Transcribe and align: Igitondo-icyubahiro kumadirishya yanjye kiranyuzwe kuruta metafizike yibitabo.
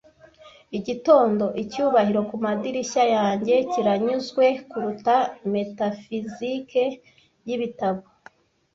Igitondo-icyubahiro 0.77 2.21
kumadirishya 2.29 3.03
yanjye 3.15 3.55
kiranyuzwe 3.71 4.45
kuruta 4.69 5.15
metafizike 5.53 6.83
yibitabo. 7.47 8.01